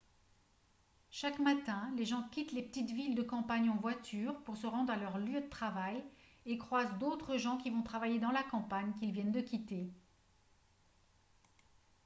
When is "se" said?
4.57-4.65